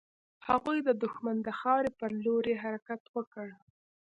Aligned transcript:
هغوی 0.47 0.77
د 0.87 0.89
دښمن 1.03 1.37
د 1.43 1.49
خاورې 1.59 1.91
پر 1.99 2.11
لور 2.23 2.43
يې 2.51 2.55
حرکت 2.63 3.01
وکړ. 3.15 3.47